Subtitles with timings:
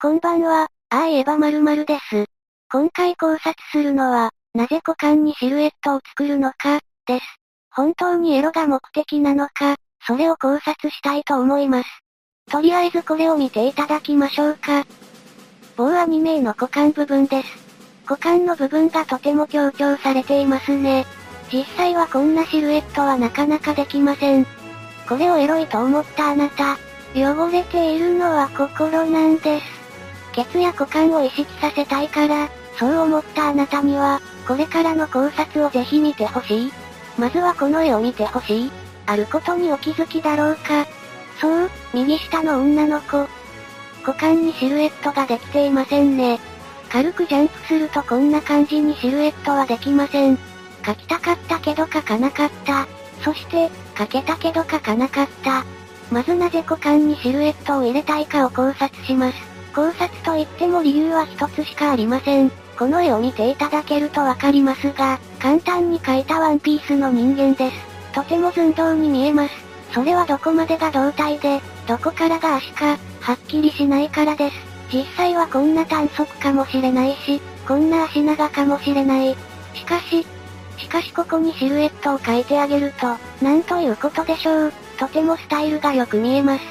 [0.00, 2.26] こんばんは、ああ言えば〇〇です。
[2.70, 7.24] 今回考察するのは、なぜ股間にシルエットを作るのか、です。
[7.72, 9.74] 本当にエロが目的なのか、
[10.06, 11.88] それを考察したいと思います。
[12.48, 14.86] とりあえずこれを見ていただきましょうか。
[15.76, 17.48] 某アニメの股間部分です。
[18.08, 21.06] 股間の部分がとても強調されていますね。
[21.52, 24.46] 実際はこんなシルエットはなかなかできません。
[25.08, 26.78] これをエロいと思ったあなた、
[27.16, 29.77] 汚れているのは心なんです。
[30.38, 36.72] ケツや股間を意識させたいから、そう思ったあなたには、これからの考察をぜひ見てほしい。
[37.18, 38.70] まずはこの絵を見てほしい。
[39.06, 40.86] あることにお気づきだろうか。
[41.40, 43.26] そう、右下の女の子。
[44.06, 46.38] 股間にシルエットができていませんね。
[46.88, 50.38] 軽くジャンプするとこんな感じにシルエットはできません。
[50.86, 52.86] 書きたかったけど書かなかった。
[53.24, 55.64] そして、書けたけど書かなかった。
[56.12, 59.57] まずなぜ股間にシルエットを入れたいかを考察します。
[59.74, 62.50] 考察といっても理由は一つしかありません。
[62.78, 67.76] この絵を見ていただけるとわかりますが、簡単に描いたワンピースの人間です。
[68.12, 69.54] とても寸胴に見えます。
[69.92, 74.56] それはどこまでが胴体で、どこからが足か、はっきりしないからです。
[74.92, 79.36] 実際はこんな短足かもしれないし、こんな足長かもしれない。
[79.74, 80.26] しかし、
[80.78, 84.72] しかしここにシルエットを描いてあげると、なんということでしょう。
[84.98, 86.64] とてもスタイルがよく見えます。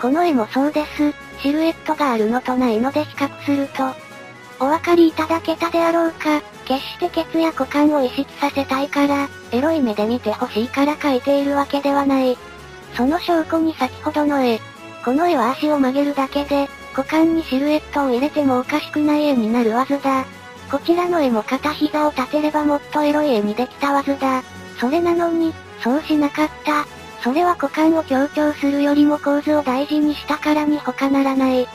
[0.00, 1.23] この絵もそうです。
[1.40, 3.94] シルエットがあるのとないので比較すると、
[4.60, 12.36] お分かりいただけたであろうか、決してケツや股間を意識させたいから、エロい目で見てほしいから描いているわけではない。
[12.96, 14.60] その証拠に先ほどの絵。
[15.04, 20.24] この絵は足を曲げるだけで、股間にシルエットを入れてもおかしくない絵になるわずだ。
[20.70, 24.42] こちらの絵も片膝を立てればもっとエロい絵にできたわずだ。
[24.78, 26.86] それなのに、そうしなかった。
[27.24, 31.66] それは股間を強調するよりも構図を大事にしたからに他ならない。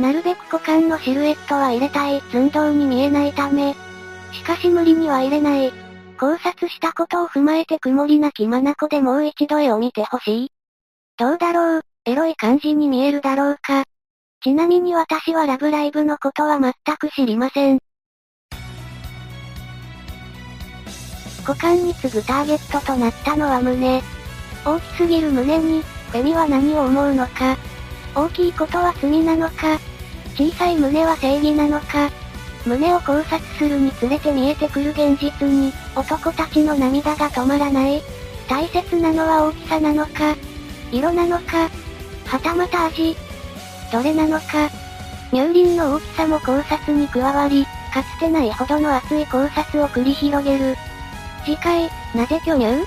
[0.00, 3.76] なるべく股間のシルエットは入れたい、寸胴に見えないため。
[4.32, 5.72] しかし無理には入れない。
[6.18, 10.52] 考察したことを踏まえて曇りなき眼でもう一度絵を見てほしい。
[11.16, 13.84] どうだろう、エロい感じに見えるだろうか。
[14.42, 17.78] ちなみに私はラブライブのことは全く知りません。
[21.46, 24.15] 股間に次ぐターゲットとなったのは胸。
[24.66, 27.56] 大きすぎる胸に、フェミは何を思うのか。
[28.16, 29.78] 大きいことは罪なのか。
[30.34, 32.10] 小さい胸は正義なのか。
[32.66, 38.02] 胸を考察するにつれて見えてくる現実に、男たちの涙が止まらない。
[38.48, 40.34] 大切なのは大きさなのか。
[40.90, 41.68] 色なのか。
[42.24, 43.16] はたまた味。
[43.92, 44.68] どれなのか。
[45.30, 50.76] 乳輪の大きさも考察に加わり、かつてないほどの熱い考察を繰り広げる。
[51.44, 52.84] 次回、なぜ巨乳？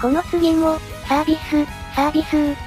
[0.00, 0.78] この次も、
[1.08, 2.63] サービス、サービス。